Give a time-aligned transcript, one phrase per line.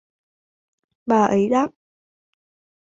[1.05, 1.71] bà ấy đáp